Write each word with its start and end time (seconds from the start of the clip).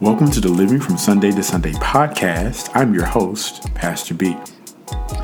Welcome 0.00 0.30
to 0.30 0.40
the 0.40 0.48
Living 0.48 0.80
from 0.80 0.96
Sunday 0.96 1.32
to 1.32 1.42
Sunday 1.42 1.72
podcast. 1.72 2.70
I'm 2.74 2.94
your 2.94 3.04
host, 3.04 3.74
Pastor 3.74 4.14
B. 4.14 4.36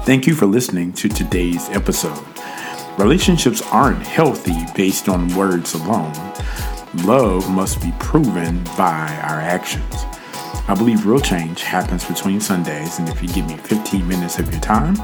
Thank 0.04 0.27
you 0.27 0.35
for 0.35 0.46
listening 0.46 0.93
to 0.95 1.09
today's 1.09 1.69
episode. 1.71 2.25
Relationships 2.98 3.62
aren't 3.71 4.03
healthy 4.03 4.66
based 4.75 5.09
on 5.09 5.34
words 5.34 5.75
alone. 5.75 6.12
Love 7.05 7.48
must 7.50 7.80
be 7.80 7.93
proven 7.98 8.62
by 8.77 9.18
our 9.23 9.41
actions. 9.41 9.95
I 10.66 10.75
believe 10.77 11.07
real 11.07 11.21
change 11.21 11.62
happens 11.62 12.05
between 12.05 12.41
Sundays, 12.41 12.98
and 12.98 13.09
if 13.09 13.23
you 13.23 13.29
give 13.29 13.46
me 13.46 13.57
15 13.57 14.07
minutes 14.09 14.39
of 14.39 14.50
your 14.50 14.61
time, 14.61 14.96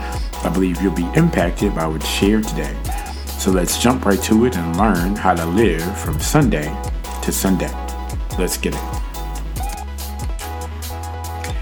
I 0.42 0.50
believe 0.52 0.80
you'll 0.82 0.94
be 0.94 1.08
impacted 1.14 1.74
by 1.74 1.86
what's 1.86 2.08
shared 2.08 2.44
today. 2.44 2.76
So 3.40 3.50
let's 3.50 3.78
jump 3.78 4.04
right 4.04 4.22
to 4.24 4.44
it 4.44 4.58
and 4.58 4.76
learn 4.76 5.16
how 5.16 5.34
to 5.34 5.46
live 5.46 5.98
from 5.98 6.20
Sunday 6.20 6.76
to 7.22 7.32
Sunday. 7.32 7.72
Let's 8.38 8.58
get 8.58 8.74
it. 8.74 8.80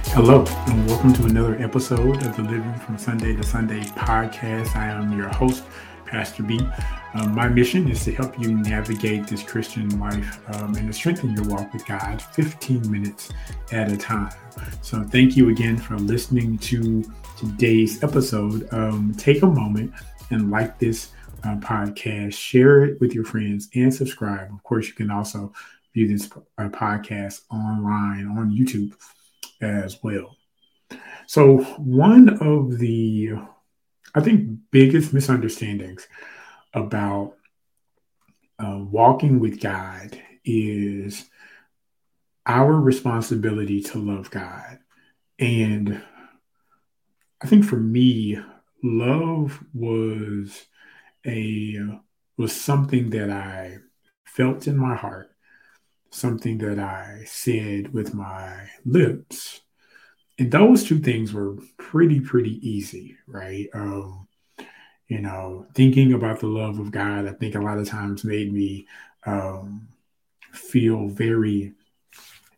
Hello, 0.09 0.45
and 0.66 0.88
welcome 0.88 1.12
to 1.12 1.27
another 1.27 1.55
episode 1.62 2.16
of 2.27 2.36
the 2.36 2.42
Living 2.42 2.74
from 2.80 2.98
Sunday 2.98 3.36
to 3.36 3.45
Sunday 3.45 3.84
podcast. 3.84 4.74
I 4.74 4.88
am 4.88 5.16
your 5.16 5.28
host, 5.28 5.62
Pastor 6.05 6.42
B. 6.42 6.59
Um, 7.14 7.33
my 7.33 7.46
mission 7.46 7.88
is 7.88 8.02
to 8.06 8.12
help 8.12 8.36
you 8.41 8.56
navigate 8.56 9.28
this 9.28 9.45
Christian 9.45 10.00
life 10.00 10.41
um, 10.56 10.74
and 10.74 10.88
to 10.88 10.92
strengthen 10.92 11.33
your 11.33 11.45
walk 11.45 11.72
with 11.72 11.86
God 11.86 12.20
15 12.20 12.91
minutes 12.91 13.30
at 13.70 13.92
a 13.92 13.97
time. 13.97 14.34
So, 14.83 15.05
thank 15.05 15.36
you 15.36 15.50
again 15.50 15.77
for 15.77 15.97
listening 15.97 16.58
to 16.58 17.05
today's 17.38 18.02
episode. 18.02 18.69
Um, 18.74 19.14
take 19.16 19.42
a 19.42 19.47
moment 19.47 19.92
and 20.30 20.50
like 20.50 20.80
this 20.80 21.12
uh, 21.45 21.56
podcast, 21.56 22.34
share 22.34 22.84
it 22.84 23.01
with 23.01 23.15
your 23.15 23.24
friends, 23.24 23.69
and 23.74 23.92
subscribe. 23.92 24.53
Of 24.53 24.62
course, 24.62 24.86
you 24.89 24.94
can 24.94 25.11
also 25.11 25.53
view 25.94 26.08
this 26.08 26.31
uh, 26.58 26.69
podcast 26.69 27.42
online 27.50 28.27
on 28.27 28.50
YouTube 28.50 28.94
as 29.61 30.03
well. 30.03 30.36
So, 31.27 31.59
one 31.77 32.28
of 32.41 32.78
the, 32.78 33.33
I 34.14 34.20
think, 34.20 34.59
biggest 34.70 35.12
misunderstandings 35.12 36.09
about 36.72 37.34
uh, 38.59 38.78
walking 38.78 39.41
with 39.41 39.61
God 39.61 40.20
is 40.44 41.28
our 42.47 42.72
responsibility 42.72 43.83
to 43.83 43.98
love 43.98 44.31
God. 44.31 44.78
And 45.39 46.03
I 47.42 47.47
think 47.47 47.64
for 47.64 47.77
me, 47.77 48.39
love 48.83 49.62
was 49.75 50.66
a 51.27 51.78
was 52.36 52.55
something 52.55 53.11
that 53.11 53.30
I 53.30 53.78
felt 54.24 54.66
in 54.66 54.77
my 54.77 54.94
heart 54.94 55.33
something 56.10 56.58
that 56.58 56.78
I 56.78 57.22
said 57.27 57.92
with 57.92 58.14
my 58.14 58.69
lips. 58.84 59.60
And 60.38 60.50
those 60.50 60.84
two 60.84 61.00
things 61.00 61.33
were 61.33 61.56
pretty, 61.77 62.20
pretty 62.20 62.66
easy, 62.69 63.16
right? 63.27 63.69
Um, 63.75 64.28
you 65.08 65.20
know, 65.20 65.66
thinking 65.75 66.12
about 66.12 66.41
the 66.41 66.47
love 66.47 66.78
of 66.78 66.91
God, 66.91 67.27
I 67.27 67.32
think 67.32 67.55
a 67.55 67.60
lot 67.60 67.78
of 67.78 67.88
times 67.88 68.25
made 68.25 68.53
me 68.53 68.86
um, 69.27 69.88
feel 70.53 71.08
very 71.08 71.72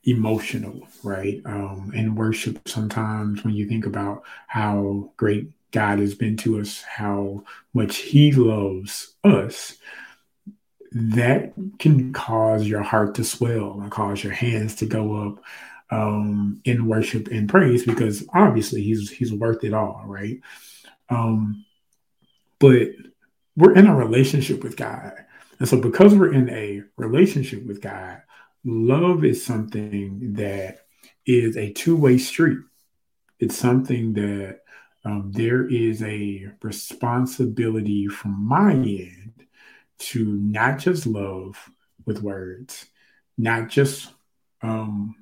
emotional, 0.05 0.86
right? 1.02 1.41
Um, 1.45 1.92
and 1.95 2.17
worship 2.17 2.69
sometimes 2.69 3.45
when 3.45 3.55
you 3.55 3.67
think 3.67 3.86
about 3.86 4.24
how 4.47 5.12
great 5.17 5.50
God 5.73 5.99
has 5.99 6.15
been 6.15 6.37
to 6.39 6.61
us, 6.61 6.83
how 6.83 7.45
much 7.75 7.97
He 7.97 8.33
loves 8.33 9.15
us 9.25 9.77
that 10.93 11.53
can 11.79 12.13
cause 12.13 12.67
your 12.67 12.83
heart 12.83 13.15
to 13.15 13.25
swell 13.25 13.81
and 13.81 13.91
cause 13.91 14.25
your 14.25 14.33
hands 14.33 14.75
to 14.77 14.87
go 14.87 15.29
up 15.29 15.43
um, 15.91 16.61
in 16.64 16.86
worship 16.86 17.29
and 17.29 17.48
praise 17.48 17.85
because 17.85 18.25
obviously 18.33 18.83
he's 18.83 19.11
he's 19.11 19.33
worth 19.33 19.64
it 19.64 19.75
all, 19.75 20.03
right? 20.07 20.41
Um, 21.09 21.64
but 22.59 22.89
we're 23.57 23.75
in 23.75 23.86
a 23.86 23.97
relationship 23.97 24.63
with 24.63 24.77
God, 24.77 25.13
and 25.59 25.69
so 25.69 25.80
because 25.80 26.14
we're 26.14 26.33
in 26.33 26.48
a 26.51 26.83
relationship 26.97 27.64
with 27.67 27.80
God, 27.80 28.23
love 28.64 29.25
is 29.25 29.45
something 29.45 30.35
that 30.35 30.86
is 31.27 31.57
a 31.57 31.73
two 31.73 31.97
way 31.97 32.19
street. 32.19 32.59
It's 33.39 33.57
something 33.57 34.13
that 34.14 34.60
um, 35.05 35.33
there 35.33 35.66
is 35.66 36.02
a 36.02 36.50
responsibility 36.62 38.06
from 38.06 38.44
my 38.46 38.72
end 38.72 39.46
to 39.98 40.24
not 40.24 40.78
just 40.78 41.06
love 41.06 41.56
with 42.06 42.22
words, 42.22 42.86
not 43.38 43.68
just 43.68 44.12
um, 44.62 45.16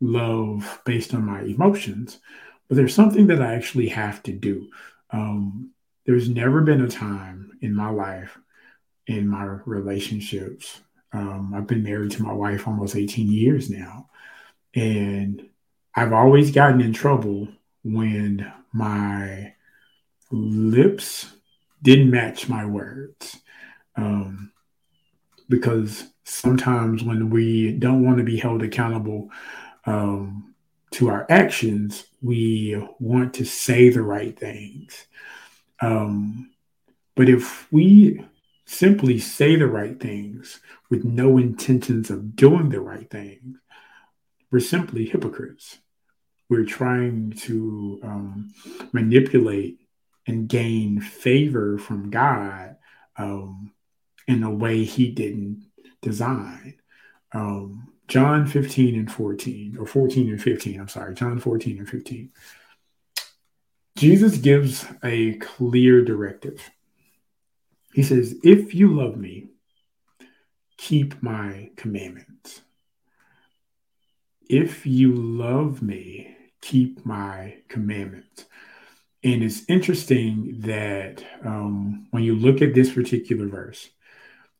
love 0.00 0.80
based 0.84 1.14
on 1.14 1.24
my 1.24 1.42
emotions, 1.42 2.18
but 2.68 2.76
there's 2.76 2.94
something 2.94 3.26
that 3.28 3.42
I 3.42 3.54
actually 3.54 3.88
have 3.88 4.22
to 4.24 4.32
do. 4.32 4.68
Um, 5.10 5.70
there's 6.06 6.28
never 6.28 6.62
been 6.62 6.82
a 6.82 6.88
time 6.88 7.58
in 7.60 7.74
my 7.74 7.90
life, 7.90 8.38
in 9.06 9.26
my 9.26 9.44
relationships. 9.44 10.80
Um, 11.12 11.52
I've 11.54 11.66
been 11.66 11.82
married 11.82 12.12
to 12.12 12.22
my 12.22 12.32
wife 12.32 12.68
almost 12.68 12.94
18 12.94 13.30
years 13.30 13.70
now. 13.70 14.10
And 14.74 15.48
I've 15.94 16.12
always 16.12 16.50
gotten 16.50 16.80
in 16.80 16.92
trouble 16.92 17.48
when 17.84 18.52
my 18.72 19.54
lips 20.30 21.32
didn't 21.82 22.10
match 22.10 22.48
my 22.48 22.64
words. 22.64 23.38
Um, 23.96 24.52
because 25.48 26.04
sometimes 26.24 27.02
when 27.02 27.30
we 27.30 27.72
don't 27.72 28.04
want 28.04 28.18
to 28.18 28.24
be 28.24 28.36
held 28.36 28.62
accountable 28.62 29.30
um, 29.86 30.54
to 30.92 31.08
our 31.08 31.26
actions, 31.30 32.04
we 32.22 32.82
want 32.98 33.34
to 33.34 33.44
say 33.44 33.88
the 33.88 34.02
right 34.02 34.38
things. 34.38 35.06
Um, 35.80 36.50
but 37.14 37.28
if 37.28 37.70
we 37.72 38.24
simply 38.66 39.18
say 39.18 39.56
the 39.56 39.66
right 39.66 39.98
things 39.98 40.60
with 40.90 41.04
no 41.04 41.38
intentions 41.38 42.10
of 42.10 42.36
doing 42.36 42.68
the 42.68 42.80
right 42.80 43.08
things, 43.10 43.58
we're 44.50 44.60
simply 44.60 45.06
hypocrites. 45.06 45.78
We're 46.48 46.64
trying 46.64 47.32
to 47.42 48.00
um, 48.02 48.54
manipulate 48.92 49.80
and 50.26 50.48
gain 50.48 51.00
favor 51.00 51.78
from 51.78 52.10
God 52.10 52.76
um, 53.16 53.72
in 54.26 54.42
a 54.42 54.50
way 54.50 54.84
he 54.84 55.10
didn't 55.10 55.66
design. 56.02 56.74
Um, 57.32 57.92
John 58.08 58.46
15 58.46 58.94
and 58.94 59.12
14, 59.12 59.76
or 59.78 59.86
14 59.86 60.30
and 60.30 60.42
15, 60.42 60.80
I'm 60.80 60.88
sorry, 60.88 61.14
John 61.14 61.38
14 61.38 61.78
and 61.78 61.88
15. 61.88 62.30
Jesus 63.96 64.38
gives 64.38 64.86
a 65.02 65.34
clear 65.34 66.04
directive. 66.04 66.70
He 67.92 68.02
says, 68.02 68.36
If 68.44 68.74
you 68.74 68.94
love 68.94 69.16
me, 69.16 69.48
keep 70.76 71.22
my 71.22 71.70
commandments. 71.76 72.62
If 74.48 74.86
you 74.86 75.12
love 75.12 75.82
me, 75.82 76.36
keep 76.60 77.04
my 77.04 77.56
commandments. 77.68 78.44
And 79.24 79.42
it's 79.42 79.64
interesting 79.68 80.60
that 80.60 81.24
um, 81.44 82.06
when 82.10 82.22
you 82.22 82.36
look 82.36 82.62
at 82.62 82.74
this 82.74 82.92
particular 82.92 83.48
verse, 83.48 83.88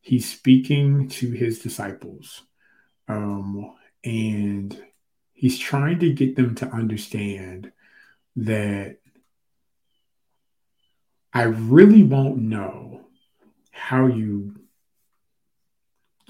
he's 0.01 0.29
speaking 0.29 1.09
to 1.09 1.31
his 1.31 1.61
disciples 1.61 2.43
um, 3.07 3.75
and 4.05 4.81
he's 5.33 5.59
trying 5.59 6.01
to 6.01 6.13
get 6.13 6.35
them 6.35 6.55
to 6.57 6.67
understand 6.67 7.73
that 8.37 8.99
I 11.33 11.43
really 11.43 12.03
won't 12.03 12.39
know 12.39 13.07
how 13.71 14.07
you 14.07 14.57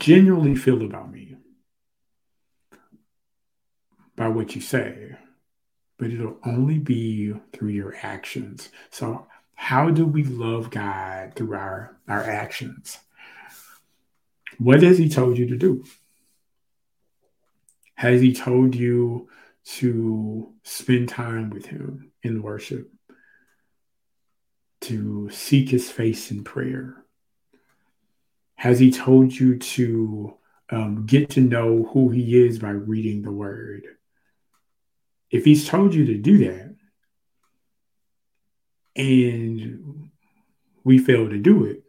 genuinely 0.01 0.55
feel 0.55 0.83
about 0.83 1.11
me 1.11 1.37
by 4.17 4.29
what 4.29 4.55
you 4.55 4.61
say, 4.61 5.17
but 5.99 6.11
it'll 6.11 6.39
only 6.45 6.79
be 6.79 7.35
through 7.53 7.71
your 7.71 7.97
actions. 8.03 8.71
So, 8.91 9.27
how 9.55 9.91
do 9.91 10.07
we 10.07 10.23
love 10.23 10.71
God 10.71 11.35
through 11.35 11.55
our, 11.55 11.97
our 12.07 12.23
actions? 12.23 12.99
What 14.59 14.83
has 14.83 14.99
he 14.99 15.09
told 15.09 15.37
you 15.37 15.49
to 15.49 15.57
do? 15.57 15.85
Has 17.97 18.21
he 18.21 18.33
told 18.33 18.77
you 18.77 19.29
to 19.79 20.53
spend 20.63 21.09
time 21.09 21.51
with 21.51 21.67
him 21.67 22.13
in 22.23 22.43
worship? 22.43 22.89
To 24.83 25.29
seek 25.31 25.69
his 25.69 25.91
face 25.91 26.31
in 26.31 26.45
prayer? 26.45 27.05
Has 28.55 28.79
he 28.79 28.93
told 28.93 29.33
you 29.33 29.59
to 29.59 30.35
um, 30.71 31.07
get 31.07 31.31
to 31.31 31.41
know 31.41 31.91
who 31.93 32.11
he 32.11 32.41
is 32.41 32.61
by 32.61 32.71
reading 32.71 33.23
the 33.23 33.33
word? 33.33 33.98
If 35.31 35.45
he's 35.45 35.69
told 35.69 35.95
you 35.95 36.07
to 36.07 36.17
do 36.17 36.39
that 36.47 36.75
and 38.97 40.11
we 40.85 40.99
fail 40.99 41.29
to 41.29 41.39
do 41.39 41.65
it, 41.65 41.83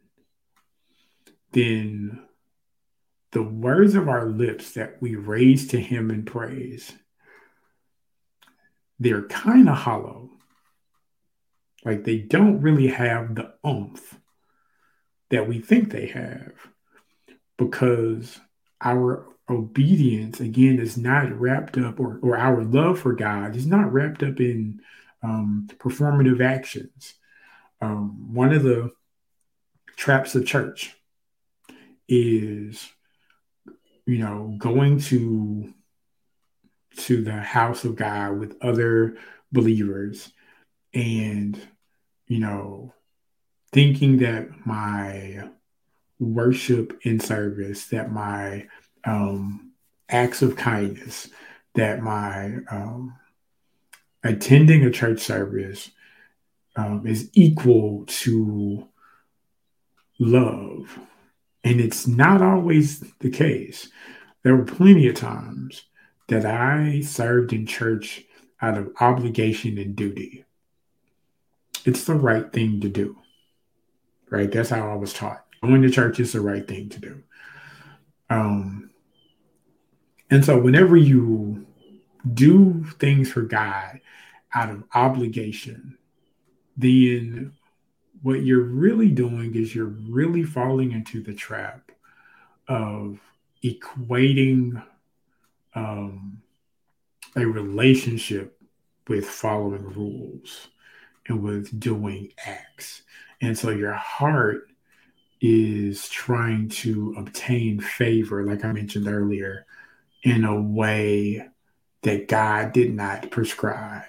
then 1.51 2.21
the 3.31 3.44
words 3.44 3.95
of 3.95 4.09
our 4.09 4.25
lips 4.25 4.74
that 4.74 5.01
we 5.01 5.15
raise 5.15 5.68
to 5.69 5.80
him 5.80 6.12
in 6.12 6.25
praise, 6.25 6.91
they're 9.00 9.27
kind 9.27 9.69
of 9.69 9.77
hollow. 9.77 10.30
Like 11.85 12.03
they 12.03 12.18
don't 12.18 12.62
really 12.62 12.88
have 12.88 13.35
the 13.35 13.53
oomph 13.65 14.19
that 15.30 15.47
we 15.47 15.59
think 15.59 15.92
they 15.92 16.07
have 16.07 16.51
because 17.57 18.39
our 18.81 19.27
obedience, 19.50 20.40
again, 20.40 20.80
is 20.80 20.98
not 20.98 21.31
wrapped 21.31 21.78
up, 21.78 22.00
or, 22.00 22.19
or 22.22 22.38
our 22.38 22.63
love 22.63 23.00
for 23.00 23.13
God 23.13 23.56
is 23.56 23.66
not 23.66 23.92
wrapped 23.92 24.24
up 24.24 24.40
in 24.40 24.81
um, 25.24 25.68
performative 25.78 26.44
actions. 26.44 27.16
Um, 27.81 28.34
one 28.34 28.54
of 28.54 28.63
the 28.63 28.92
traps 29.96 30.36
of 30.36 30.46
church 30.46 30.96
is 32.07 32.90
you 34.06 34.18
know 34.18 34.56
going 34.57 35.00
to 35.00 35.74
to 36.95 37.22
the 37.22 37.34
house 37.34 37.84
of 37.84 37.95
god 37.95 38.40
with 38.40 38.57
other 38.62 39.18
believers 39.52 40.31
and 40.94 41.60
you 42.28 42.40
know 42.40 42.94
thinking 43.72 44.18
that 44.18 44.48
my 44.66 45.48
worship 46.18 46.98
in 47.04 47.19
service 47.19 47.88
that 47.88 48.12
my 48.12 48.66
um 49.06 49.72
acts 50.10 50.42
of 50.42 50.56
kindness 50.56 51.30
that 51.75 52.01
my 52.01 52.57
um 52.72 53.16
attending 54.24 54.84
a 54.84 54.92
church 54.92 55.19
service 55.19 55.92
um, 56.75 57.06
is 57.07 57.30
equal 57.34 58.06
to 58.07 58.88
love 60.19 61.00
and 61.63 61.80
it's 61.80 62.07
not 62.07 62.42
always 62.42 63.01
the 63.19 63.30
case. 63.30 63.90
There 64.44 64.56
were 64.56 64.66
plenty 64.66 65.07
of 65.07 65.16
times 65.16 65.84
that 66.28 66.45
I 66.45 67.02
served 67.02 67.54
in 67.54 67.66
church 67.66 68.24
out 68.62 68.78
of 68.78 68.94
obligation 69.00 69.78
and 69.78 69.95
duty. 69.95 70.45
It's 71.86 72.06
the 72.06 72.16
right 72.16 72.52
thing 72.52 72.81
to 72.81 72.90
do, 72.90 73.18
right? 74.30 74.52
That's 74.52 74.69
how 74.69 74.90
I 74.90 74.95
was 74.95 75.13
taught. 75.13 75.45
Going 75.62 75.81
to 75.81 75.90
church 75.90 76.19
is 76.19 76.31
the 76.31 76.42
right 76.42 76.66
thing 76.66 76.90
to 76.90 77.00
do. 77.00 77.24
Um, 78.30 78.88
and 80.30 80.44
so, 80.46 80.60
whenever 80.60 80.96
you 80.96 81.66
do 82.34 82.84
things 83.00 83.31
for 83.31 83.42
God 83.42 84.00
out 84.54 84.70
of 84.70 84.84
obligation, 84.94 85.98
then 86.78 87.54
what 88.22 88.44
you're 88.44 88.64
really 88.64 89.10
doing 89.10 89.56
is 89.56 89.74
you're 89.74 89.86
really 90.10 90.44
falling 90.44 90.92
into 90.92 91.22
the 91.24 91.34
trap 91.34 91.92
of 92.68 93.20
equating 93.64 94.84
um, 95.76 96.42
a 97.36 97.46
relationship 97.46 98.60
with 99.08 99.26
following 99.26 99.84
rules 99.84 100.68
and 101.28 101.42
with 101.42 101.80
doing 101.80 102.31
acts. 102.46 103.04
And 103.42 103.58
so 103.58 103.70
your 103.70 103.94
heart 103.94 104.70
is 105.42 106.10
trying 106.10 106.68
to 106.70 107.16
obtain 107.18 107.80
favor, 107.80 108.46
like 108.46 108.66
I 108.66 108.72
mentioned 108.74 109.08
earlier, 109.08 109.66
in 110.24 110.44
a 110.44 110.60
way 110.60 111.48
that 112.04 112.27
God 112.27 112.74
did 112.74 112.94
not 112.94 113.31
prescribe. 113.31 114.04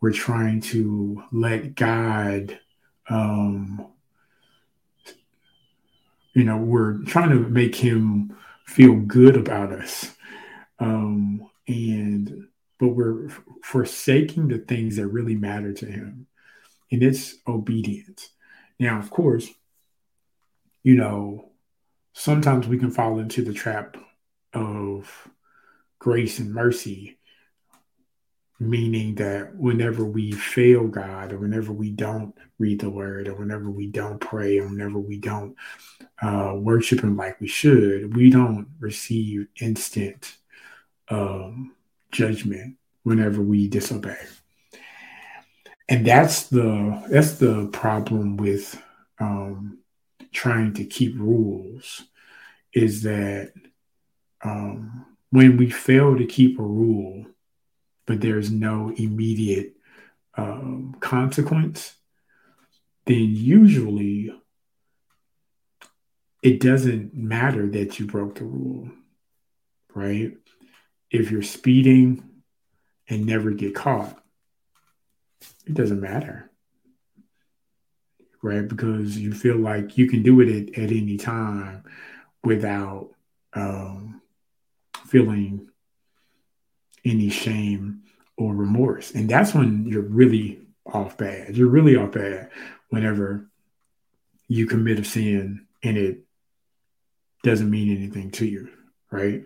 We're 0.00 0.12
trying 0.12 0.60
to 0.62 1.22
let 1.32 1.74
God 1.74 2.58
um, 3.08 3.86
you 6.36 6.44
know, 6.44 6.58
we're 6.58 6.98
trying 7.04 7.30
to 7.30 7.48
make 7.48 7.74
him 7.74 8.36
feel 8.66 8.94
good 8.96 9.38
about 9.38 9.72
us. 9.72 10.14
Um, 10.78 11.48
and, 11.66 12.48
but 12.78 12.88
we're 12.88 13.30
forsaking 13.62 14.48
the 14.48 14.58
things 14.58 14.96
that 14.96 15.06
really 15.06 15.34
matter 15.34 15.72
to 15.72 15.86
him. 15.86 16.26
And 16.92 17.02
it's 17.02 17.36
obedience. 17.48 18.28
Now, 18.78 18.98
of 18.98 19.08
course, 19.08 19.48
you 20.82 20.94
know, 20.94 21.52
sometimes 22.12 22.68
we 22.68 22.76
can 22.76 22.90
fall 22.90 23.18
into 23.18 23.42
the 23.42 23.54
trap 23.54 23.96
of 24.56 25.28
grace 25.98 26.38
and 26.38 26.52
mercy 26.52 27.18
meaning 28.58 29.14
that 29.16 29.54
whenever 29.54 30.04
we 30.04 30.32
fail 30.32 30.86
God, 30.86 31.32
or 31.32 31.38
whenever 31.38 31.72
we 31.72 31.90
don't 31.90 32.34
read 32.58 32.80
the 32.80 32.90
word, 32.90 33.28
or 33.28 33.34
whenever 33.34 33.70
we 33.70 33.86
don't 33.86 34.18
pray, 34.18 34.58
or 34.58 34.68
whenever 34.68 34.98
we 34.98 35.18
don't 35.18 35.54
uh, 36.22 36.54
worship 36.56 37.00
Him 37.00 37.16
like 37.16 37.40
we 37.40 37.48
should, 37.48 38.16
we 38.16 38.30
don't 38.30 38.68
receive 38.80 39.48
instant 39.60 40.36
um, 41.08 41.74
judgment 42.10 42.76
whenever 43.02 43.42
we 43.42 43.68
disobey. 43.68 44.18
And 45.88 46.06
that's 46.06 46.48
the 46.48 47.04
that's 47.10 47.34
the 47.34 47.68
problem 47.68 48.36
with 48.38 48.82
um, 49.20 49.78
trying 50.32 50.72
to 50.74 50.84
keep 50.84 51.16
rules, 51.18 52.04
is 52.72 53.02
that 53.02 53.52
um, 54.46 55.06
when 55.30 55.56
we 55.56 55.70
fail 55.70 56.16
to 56.16 56.24
keep 56.24 56.58
a 56.58 56.62
rule, 56.62 57.26
but 58.06 58.20
there's 58.20 58.50
no 58.50 58.92
immediate 58.96 59.74
um, 60.36 60.96
consequence, 61.00 61.94
then 63.06 63.26
usually 63.34 64.32
it 66.42 66.60
doesn't 66.60 67.14
matter 67.14 67.68
that 67.68 67.98
you 67.98 68.06
broke 68.06 68.36
the 68.36 68.44
rule, 68.44 68.90
right? 69.94 70.32
If 71.10 71.30
you're 71.30 71.42
speeding 71.42 72.22
and 73.08 73.26
never 73.26 73.50
get 73.50 73.74
caught, 73.74 74.22
it 75.66 75.74
doesn't 75.74 76.00
matter, 76.00 76.50
right? 78.42 78.66
Because 78.66 79.18
you 79.18 79.32
feel 79.32 79.56
like 79.56 79.98
you 79.98 80.08
can 80.08 80.22
do 80.22 80.40
it 80.40 80.48
at, 80.48 80.78
at 80.78 80.90
any 80.90 81.16
time 81.16 81.84
without 82.44 83.10
um, 83.54 84.20
feeling 85.06 85.68
any 87.04 87.30
shame 87.30 88.02
or 88.36 88.54
remorse. 88.54 89.12
And 89.12 89.28
that's 89.28 89.54
when 89.54 89.86
you're 89.86 90.02
really 90.02 90.60
off 90.84 91.16
bad. 91.16 91.56
You're 91.56 91.68
really 91.68 91.96
off 91.96 92.12
bad 92.12 92.50
whenever 92.90 93.48
you 94.48 94.66
commit 94.66 95.00
a 95.00 95.04
sin 95.04 95.66
and 95.82 95.96
it 95.96 96.20
doesn't 97.42 97.70
mean 97.70 97.96
anything 97.96 98.30
to 98.32 98.46
you, 98.46 98.68
right? 99.10 99.44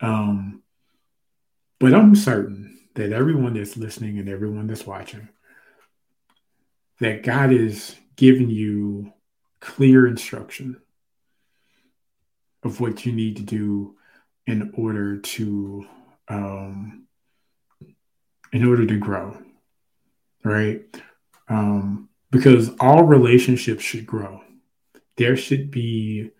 Um, 0.00 0.62
but 1.78 1.94
I'm 1.94 2.14
certain 2.14 2.78
that 2.94 3.12
everyone 3.12 3.54
that's 3.54 3.76
listening 3.76 4.18
and 4.18 4.28
everyone 4.28 4.66
that's 4.66 4.86
watching, 4.86 5.28
that 7.00 7.22
God 7.22 7.52
is 7.52 7.94
giving 8.16 8.50
you 8.50 9.12
clear 9.60 10.06
instruction 10.06 10.80
of 12.64 12.80
what 12.80 13.06
you 13.06 13.12
need 13.12 13.36
to 13.36 13.42
do 13.42 13.96
in 14.48 14.72
order 14.78 15.18
to 15.18 15.86
um, 16.28 17.04
in 18.50 18.64
order 18.64 18.86
to 18.86 18.96
grow, 18.96 19.36
right? 20.42 20.82
Um, 21.48 22.08
because 22.30 22.70
all 22.80 23.04
relationships 23.04 23.84
should 23.84 24.06
grow. 24.06 24.40
There 25.18 25.36
should 25.36 25.70
be 25.70 26.30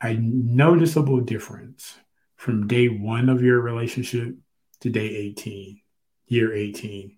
a 0.00 0.14
noticeable 0.14 1.20
difference 1.20 1.96
from 2.36 2.68
day 2.68 2.86
one 2.86 3.28
of 3.28 3.42
your 3.42 3.60
relationship 3.60 4.36
to 4.82 4.90
day 4.90 5.08
18, 5.08 5.80
year 6.28 6.54
18, 6.54 7.16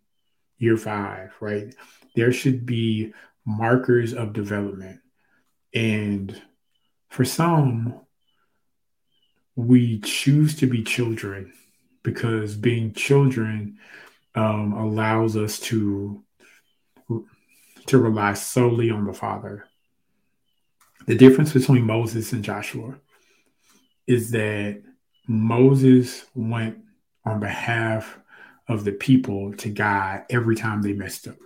year 0.57 0.78
five, 0.78 1.35
right? 1.40 1.75
There 2.14 2.33
should 2.33 2.64
be 2.64 3.12
markers 3.45 4.14
of 4.14 4.33
development. 4.33 5.00
And 5.75 6.40
for 7.11 7.26
some, 7.26 8.00
we 9.58 9.98
choose 9.98 10.54
to 10.54 10.68
be 10.68 10.84
children 10.84 11.52
because 12.04 12.54
being 12.54 12.92
children 12.92 13.76
um, 14.36 14.72
allows 14.72 15.36
us 15.36 15.58
to 15.58 16.22
to 17.86 17.98
rely 17.98 18.34
solely 18.34 18.90
on 18.90 19.04
the 19.04 19.12
Father. 19.12 19.64
The 21.06 21.16
difference 21.16 21.52
between 21.52 21.84
Moses 21.84 22.32
and 22.32 22.44
Joshua 22.44 23.00
is 24.06 24.30
that 24.30 24.80
Moses 25.26 26.24
went 26.36 26.78
on 27.24 27.40
behalf 27.40 28.16
of 28.68 28.84
the 28.84 28.92
people 28.92 29.54
to 29.54 29.70
God 29.70 30.22
every 30.30 30.54
time 30.54 30.82
they 30.82 30.92
messed 30.92 31.26
up. 31.26 31.36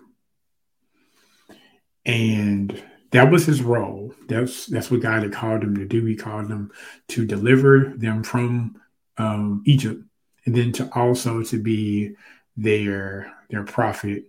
And 2.04 2.82
that 3.12 3.30
was 3.30 3.46
his 3.46 3.62
role. 3.62 4.14
That's 4.28 4.66
that's 4.66 4.90
what 4.90 5.00
God 5.00 5.22
had 5.22 5.32
called 5.32 5.62
him 5.62 5.76
to 5.76 5.84
do. 5.84 6.04
He 6.04 6.16
called 6.16 6.48
them 6.48 6.72
to 7.08 7.24
deliver 7.24 7.92
them 7.96 8.22
from 8.22 8.80
um, 9.18 9.62
Egypt 9.66 10.02
and 10.44 10.54
then 10.54 10.72
to 10.72 10.90
also 10.94 11.42
to 11.42 11.62
be 11.62 12.14
their 12.56 13.32
their 13.50 13.64
prophet 13.64 14.24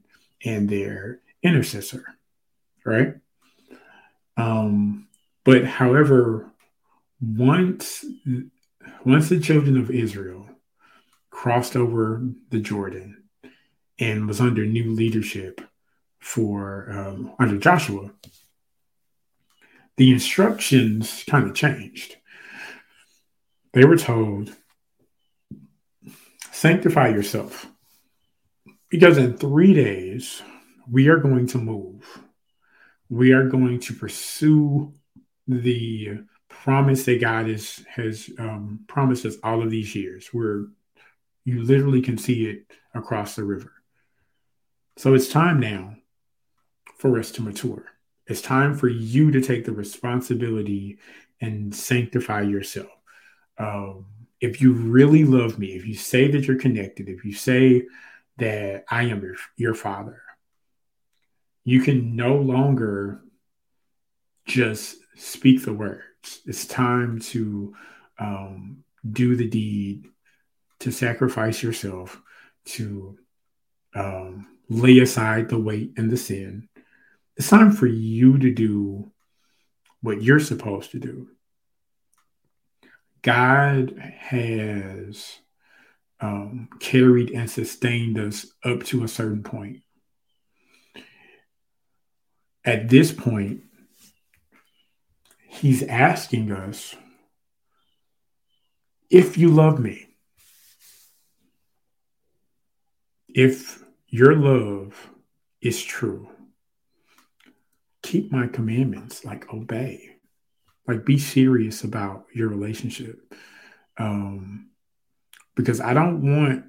and 0.46 0.70
their 0.70 1.20
intercessor 1.42 2.06
right 2.86 3.16
um 4.38 5.08
but 5.44 5.66
however 5.66 6.50
once 7.22 8.06
once 9.06 9.30
the 9.30 9.40
children 9.40 9.78
of 9.78 9.92
Israel 9.92 10.48
crossed 11.30 11.76
over 11.76 12.24
the 12.50 12.60
Jordan 12.60 13.24
and 14.00 14.28
was 14.28 14.40
under 14.40 14.66
new 14.66 14.92
leadership 14.92 15.62
for 16.20 16.90
um, 16.90 17.34
under 17.40 17.58
Joshua, 17.58 18.12
the 19.98 20.12
instructions 20.12 21.24
kind 21.28 21.50
of 21.50 21.56
changed. 21.56 22.18
They 23.74 23.86
were 23.86 23.98
told, 23.98 24.56
sanctify 26.52 27.10
yourself 27.10 27.68
because 28.90 29.18
in 29.18 29.38
three 29.38 29.74
days 29.74 30.42
we 30.90 31.08
are 31.08 31.18
going 31.18 31.48
to 31.48 31.58
move. 31.58 32.06
We 33.10 33.32
are 33.34 33.48
going 33.48 33.80
to 33.82 33.94
pursue 33.94 34.94
the 35.48 36.20
promise 36.48 37.04
that 37.06 37.20
God 37.20 37.48
is, 37.48 37.84
has 37.90 38.30
um, 38.40 38.82
promised 38.88 39.26
us 39.26 39.36
all 39.44 39.62
of 39.62 39.70
these 39.70 39.96
years, 39.96 40.28
where 40.28 40.66
you 41.44 41.64
literally 41.64 42.02
can 42.02 42.18
see 42.18 42.46
it 42.46 42.66
across 42.94 43.36
the 43.36 43.44
river. 43.44 43.72
So 44.98 45.14
it's 45.14 45.28
time 45.28 45.60
now 45.60 45.96
for 46.98 47.20
us 47.20 47.32
to 47.32 47.42
mature. 47.42 47.86
It's 48.28 48.42
time 48.42 48.76
for 48.76 48.88
you 48.88 49.32
to 49.32 49.42
take 49.42 49.66
the 49.66 49.74
responsibility 49.74 51.00
and 51.42 51.76
sanctify 51.76 52.42
yourself. 52.42 52.90
Um, 53.58 54.06
if 54.40 54.62
you 54.62 54.74
really 54.74 55.24
love 55.24 55.60
me, 55.60 55.76
if 55.76 55.86
you 55.86 55.94
say 55.94 56.30
that 56.32 56.46
you're 56.46 56.60
connected, 56.60 57.10
if 57.10 57.26
you 57.26 57.34
say 57.34 57.84
that 58.38 58.86
I 58.90 59.04
am 59.04 59.22
your, 59.22 59.36
your 59.56 59.74
father, 59.74 60.22
you 61.64 61.82
can 61.82 62.16
no 62.16 62.36
longer 62.36 63.22
just 64.46 64.98
speak 65.16 65.64
the 65.64 65.74
words. 65.74 66.42
It's 66.46 66.66
time 66.66 67.20
to 67.20 67.74
um, 68.20 68.84
do 69.10 69.36
the 69.36 69.48
deed, 69.48 70.08
to 70.80 70.92
sacrifice 70.92 71.64
yourself, 71.64 72.22
to 72.66 73.18
um, 73.96 74.48
lay 74.70 75.00
aside 75.00 75.50
the 75.50 75.60
weight 75.60 75.94
and 75.98 76.10
the 76.10 76.18
sin. 76.18 76.68
It's 77.36 77.50
time 77.50 77.72
for 77.72 77.88
you 77.88 78.38
to 78.38 78.52
do 78.52 79.12
what 80.02 80.22
you're 80.22 80.40
supposed 80.40 80.92
to 80.92 81.00
do. 81.00 81.30
God 83.22 83.98
has 84.18 85.40
um, 86.20 86.70
carried 86.80 87.32
and 87.32 87.50
sustained 87.50 88.20
us 88.20 88.46
up 88.64 88.84
to 88.86 89.04
a 89.04 89.08
certain 89.08 89.44
point. 89.44 89.82
At 92.66 92.90
this 92.90 93.12
point, 93.12 93.64
He's 95.48 95.84
asking 95.84 96.52
us 96.52 96.96
if 99.10 99.38
you 99.38 99.50
love 99.50 99.80
me, 99.80 100.08
if 103.30 103.84
your 104.08 104.36
love 104.36 105.10
is 105.62 105.82
true, 105.82 106.30
keep 108.04 108.32
my 108.32 108.48
commandments, 108.48 109.26
like 109.26 109.52
obey, 109.52 110.18
like 110.88 111.06
be 111.06 111.18
serious 111.18 111.84
about 111.84 112.26
your 112.34 112.50
relationship. 112.50 113.34
Um, 113.98 114.70
because 115.56 115.82
I 115.82 115.94
don't 115.94 116.22
want 116.22 116.66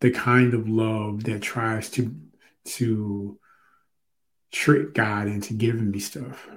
the 0.00 0.10
kind 0.10 0.54
of 0.54 0.68
love 0.68 1.24
that 1.24 1.42
tries 1.42 1.90
to 1.90 2.14
to 2.64 3.38
trick 4.50 4.94
God 4.94 5.26
into 5.26 5.52
giving 5.54 5.90
me 5.90 5.98
stuff. 5.98 6.48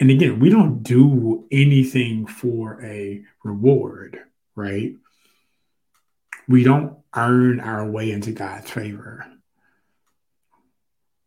And 0.00 0.10
again, 0.10 0.38
we 0.38 0.48
don't 0.48 0.82
do 0.82 1.46
anything 1.50 2.26
for 2.26 2.82
a 2.84 3.22
reward, 3.42 4.20
right? 4.54 4.94
We 6.48 6.62
don't 6.62 6.98
earn 7.14 7.60
our 7.60 7.90
way 7.90 8.12
into 8.12 8.30
God's 8.30 8.70
favor. 8.70 9.26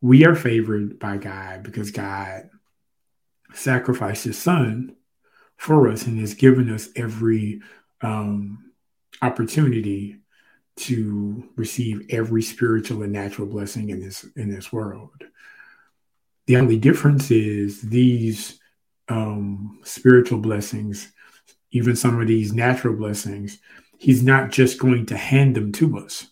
We 0.02 0.26
are 0.26 0.36
favored 0.36 1.00
by 1.00 1.18
God 1.18 1.64
because 1.64 1.92
God 1.92 2.50
sacrificed 3.54 4.24
his 4.24 4.38
son 4.38 4.96
for 5.58 5.90
us 5.90 6.08
and 6.08 6.20
has 6.20 6.34
given 6.34 6.70
us 6.70 6.90
every 6.96 7.62
um, 8.02 8.72
opportunity 9.22 10.18
to 10.78 11.50
receive 11.58 12.06
every 12.10 12.42
spiritual 12.42 13.04
and 13.04 13.12
natural 13.12 13.48
blessing 13.48 13.90
in 13.90 14.00
this 14.00 14.26
in 14.38 14.50
this 14.50 14.72
world. 14.72 15.12
The 16.48 16.56
only 16.56 16.78
difference 16.78 17.30
is 17.30 17.82
these 17.82 18.60
um, 19.10 19.80
spiritual 19.84 20.40
blessings, 20.40 21.12
even 21.72 21.96
some 21.96 22.20
of 22.20 22.28
these 22.28 22.54
natural 22.54 22.96
blessings, 22.96 23.60
he's 23.98 24.24
not 24.24 24.50
just 24.50 24.80
going 24.80 25.06
to 25.08 25.18
hand 25.18 25.56
them 25.56 25.72
to 25.74 25.98
us 26.00 26.28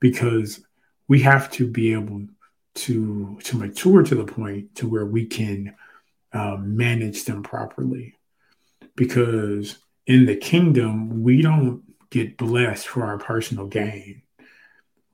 because 0.00 0.60
we 1.08 1.20
have 1.22 1.50
to 1.52 1.66
be 1.66 1.92
able 1.92 2.26
to 2.74 3.38
to 3.44 3.56
mature 3.56 4.02
to 4.02 4.14
the 4.14 4.24
point 4.24 4.74
to 4.76 4.88
where 4.88 5.06
we 5.06 5.26
can 5.26 5.74
um, 6.32 6.76
manage 6.76 7.24
them 7.24 7.42
properly. 7.42 8.16
Because 8.96 9.78
in 10.06 10.26
the 10.26 10.36
kingdom 10.36 11.22
we 11.22 11.42
don't 11.42 11.82
get 12.10 12.36
blessed 12.36 12.86
for 12.86 13.04
our 13.04 13.18
personal 13.18 13.66
gain. 13.66 14.22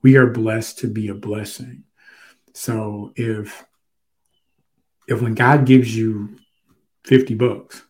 We 0.01 0.17
are 0.17 0.27
blessed 0.27 0.79
to 0.79 0.87
be 0.87 1.07
a 1.07 1.13
blessing. 1.13 1.83
So 2.53 3.13
if 3.15 3.65
if 5.07 5.21
when 5.21 5.35
God 5.35 5.65
gives 5.65 5.95
you 5.95 6.37
50 7.05 7.35
bucks 7.35 7.81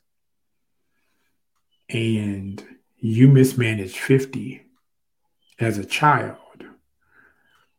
and 1.89 2.63
you 2.97 3.27
mismanage 3.27 3.97
50 3.97 4.61
as 5.59 5.79
a 5.79 5.85
child, 5.85 6.37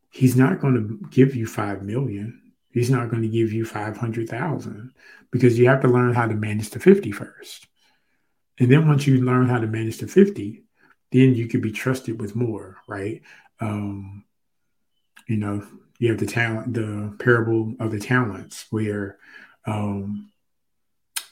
he's 0.09 0.35
not 0.35 0.59
going 0.59 0.75
to 0.75 1.07
give 1.09 1.35
you 1.35 1.45
5 1.45 1.83
million. 1.83 2.41
He's 2.71 2.89
not 2.89 3.09
going 3.09 3.23
to 3.23 3.27
give 3.27 3.51
you 3.51 3.65
500,000 3.65 4.93
because 5.31 5.57
you 5.57 5.67
have 5.67 5.81
to 5.81 5.87
learn 5.87 6.13
how 6.13 6.27
to 6.27 6.35
manage 6.35 6.69
the 6.69 6.79
50 6.79 7.11
first. 7.11 7.67
And 8.59 8.71
then 8.71 8.87
once 8.87 9.07
you 9.07 9.21
learn 9.21 9.47
how 9.47 9.59
to 9.59 9.67
manage 9.67 9.97
the 9.97 10.07
50, 10.07 10.63
then 11.11 11.33
you 11.33 11.47
can 11.47 11.61
be 11.61 11.71
trusted 11.71 12.19
with 12.19 12.35
more, 12.35 12.77
right? 12.87 13.21
Um, 13.59 14.25
you 15.27 15.37
know, 15.37 15.65
you 15.97 16.09
have 16.09 16.19
the 16.19 16.25
talent, 16.25 16.73
the 16.73 17.15
parable 17.19 17.73
of 17.79 17.91
the 17.91 17.99
talents, 17.99 18.65
where 18.69 19.17
um, 19.65 20.31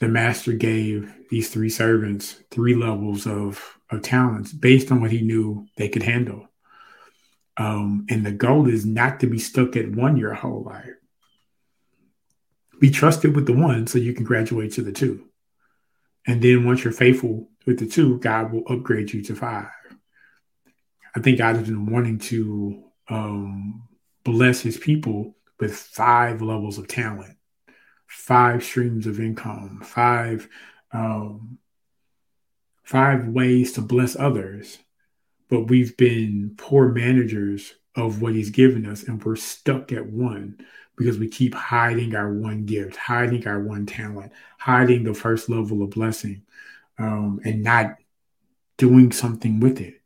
the 0.00 0.08
master 0.08 0.52
gave 0.52 1.12
these 1.30 1.50
three 1.50 1.70
servants 1.70 2.40
three 2.50 2.74
levels 2.74 3.26
of, 3.26 3.78
of 3.90 4.02
talents 4.02 4.52
based 4.52 4.90
on 4.90 5.00
what 5.00 5.10
he 5.10 5.22
knew 5.22 5.66
they 5.76 5.88
could 5.88 6.02
handle. 6.02 6.47
Um, 7.58 8.06
and 8.08 8.24
the 8.24 8.32
goal 8.32 8.68
is 8.68 8.86
not 8.86 9.20
to 9.20 9.26
be 9.26 9.38
stuck 9.38 9.76
at 9.76 9.90
one 9.90 10.16
your 10.16 10.32
whole 10.32 10.62
life. 10.62 10.94
Be 12.80 12.90
trusted 12.90 13.34
with 13.34 13.46
the 13.46 13.52
one 13.52 13.86
so 13.86 13.98
you 13.98 14.14
can 14.14 14.24
graduate 14.24 14.72
to 14.74 14.82
the 14.82 14.92
two. 14.92 15.26
And 16.26 16.40
then 16.40 16.64
once 16.64 16.84
you're 16.84 16.92
faithful 16.92 17.50
with 17.66 17.80
the 17.80 17.86
two, 17.86 18.18
God 18.20 18.52
will 18.52 18.62
upgrade 18.68 19.12
you 19.12 19.22
to 19.22 19.34
five. 19.34 19.66
I 21.16 21.20
think 21.20 21.38
God 21.38 21.56
has 21.56 21.66
been 21.66 21.90
wanting 21.90 22.18
to 22.18 22.84
um, 23.08 23.88
bless 24.22 24.60
his 24.60 24.76
people 24.76 25.34
with 25.58 25.74
five 25.74 26.40
levels 26.40 26.78
of 26.78 26.86
talent 26.86 27.38
five 28.08 28.64
streams 28.64 29.06
of 29.06 29.20
income, 29.20 29.80
five 29.84 30.48
um, 30.92 31.58
five 32.82 33.28
ways 33.28 33.72
to 33.72 33.82
bless 33.82 34.16
others, 34.16 34.78
but 35.48 35.62
we've 35.62 35.96
been 35.96 36.54
poor 36.56 36.88
managers 36.88 37.74
of 37.94 38.22
what 38.22 38.34
he's 38.34 38.50
given 38.50 38.86
us, 38.86 39.02
and 39.02 39.22
we're 39.22 39.36
stuck 39.36 39.92
at 39.92 40.06
one 40.06 40.58
because 40.96 41.18
we 41.18 41.28
keep 41.28 41.54
hiding 41.54 42.14
our 42.14 42.32
one 42.32 42.64
gift, 42.66 42.96
hiding 42.96 43.46
our 43.46 43.60
one 43.60 43.86
talent, 43.86 44.32
hiding 44.58 45.04
the 45.04 45.14
first 45.14 45.48
level 45.48 45.82
of 45.82 45.90
blessing, 45.90 46.42
um, 46.98 47.40
and 47.44 47.62
not 47.62 47.96
doing 48.76 49.12
something 49.12 49.60
with 49.60 49.80
it. 49.80 50.00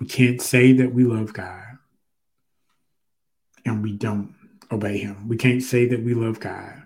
We 0.00 0.06
can't 0.06 0.40
say 0.40 0.72
that 0.74 0.92
we 0.92 1.04
love 1.04 1.32
God 1.32 1.78
and 3.64 3.82
we 3.82 3.92
don't 3.92 4.34
obey 4.70 4.98
him. 4.98 5.28
We 5.28 5.36
can't 5.36 5.62
say 5.62 5.86
that 5.88 6.02
we 6.02 6.14
love 6.14 6.40
God 6.40 6.82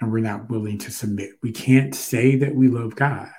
and 0.00 0.12
we're 0.12 0.18
not 0.20 0.50
willing 0.50 0.78
to 0.78 0.90
submit. 0.90 1.30
We 1.42 1.52
can't 1.52 1.94
say 1.94 2.36
that 2.36 2.54
we 2.54 2.68
love 2.68 2.94
God 2.94 3.30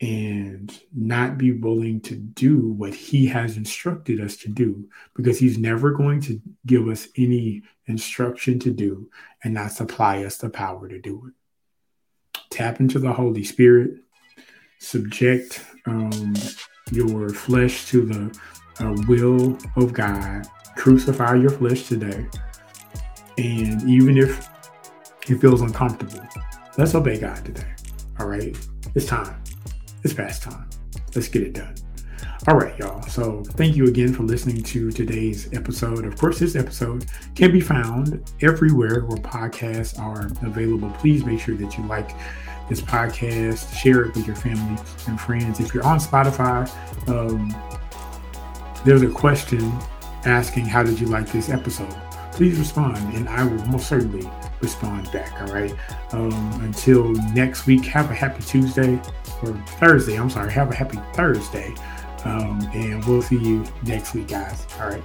and 0.00 0.78
not 0.94 1.38
be 1.38 1.52
willing 1.52 2.00
to 2.02 2.14
do 2.14 2.68
what 2.72 2.94
he 2.94 3.26
has 3.26 3.56
instructed 3.56 4.20
us 4.20 4.36
to 4.36 4.48
do 4.48 4.86
because 5.14 5.38
he's 5.38 5.56
never 5.56 5.92
going 5.92 6.20
to 6.20 6.40
give 6.66 6.86
us 6.88 7.08
any 7.16 7.62
instruction 7.86 8.58
to 8.58 8.70
do 8.70 9.08
and 9.42 9.54
not 9.54 9.72
supply 9.72 10.22
us 10.24 10.36
the 10.36 10.50
power 10.50 10.86
to 10.88 11.00
do 11.00 11.28
it. 11.28 12.40
Tap 12.50 12.80
into 12.80 12.98
the 12.98 13.12
Holy 13.12 13.42
Spirit, 13.42 13.94
subject 14.78 15.64
um, 15.86 16.34
your 16.90 17.30
flesh 17.30 17.86
to 17.86 18.04
the 18.04 18.38
uh, 18.84 18.94
will 19.08 19.56
of 19.76 19.94
God, 19.94 20.46
crucify 20.76 21.36
your 21.36 21.50
flesh 21.50 21.88
today 21.88 22.26
and 23.38 23.82
even 23.88 24.16
if 24.16 24.48
it 25.28 25.40
feels 25.40 25.60
uncomfortable, 25.60 26.26
let's 26.78 26.94
obey 26.94 27.18
God 27.18 27.44
today. 27.44 27.74
All 28.18 28.26
right. 28.26 28.56
It's 28.94 29.06
time. 29.06 29.42
It's 30.06 30.14
past 30.14 30.44
time. 30.44 30.70
Let's 31.16 31.26
get 31.26 31.42
it 31.42 31.54
done. 31.54 31.74
All 32.46 32.56
right, 32.56 32.78
y'all. 32.78 33.02
So 33.08 33.42
thank 33.42 33.74
you 33.74 33.88
again 33.88 34.14
for 34.14 34.22
listening 34.22 34.62
to 34.62 34.92
today's 34.92 35.52
episode. 35.52 36.04
Of 36.04 36.16
course, 36.16 36.38
this 36.38 36.54
episode 36.54 37.06
can 37.34 37.50
be 37.50 37.60
found 37.60 38.22
everywhere 38.40 39.04
where 39.04 39.18
podcasts 39.18 39.98
are 39.98 40.26
available. 40.46 40.90
Please 40.90 41.24
make 41.24 41.40
sure 41.40 41.56
that 41.56 41.76
you 41.76 41.84
like 41.86 42.12
this 42.68 42.80
podcast, 42.80 43.76
share 43.76 44.04
it 44.04 44.14
with 44.14 44.28
your 44.28 44.36
family 44.36 44.80
and 45.08 45.20
friends. 45.20 45.58
If 45.58 45.74
you're 45.74 45.84
on 45.84 45.98
Spotify, 45.98 46.70
um, 47.08 47.52
there's 48.84 49.02
a 49.02 49.10
question 49.10 49.72
asking, 50.24 50.66
How 50.66 50.84
did 50.84 51.00
you 51.00 51.08
like 51.08 51.32
this 51.32 51.48
episode? 51.48 51.96
Please 52.30 52.56
respond, 52.60 52.96
and 53.16 53.28
I 53.28 53.42
will 53.42 53.66
most 53.66 53.88
certainly 53.88 54.30
respond 54.60 55.10
back. 55.10 55.32
All 55.42 55.52
right. 55.52 55.74
Um, 56.12 56.60
until 56.62 57.10
next 57.34 57.66
week, 57.66 57.84
have 57.86 58.08
a 58.08 58.14
happy 58.14 58.44
Tuesday 58.44 59.00
or 59.42 59.52
Thursday. 59.78 60.16
I'm 60.16 60.30
sorry. 60.30 60.52
Have 60.52 60.70
a 60.70 60.74
happy 60.74 60.98
Thursday. 61.14 61.74
Um, 62.24 62.60
and 62.74 63.04
we'll 63.04 63.22
see 63.22 63.38
you 63.38 63.64
next 63.84 64.14
week, 64.14 64.28
guys. 64.28 64.66
All 64.80 64.88
right. 64.88 65.02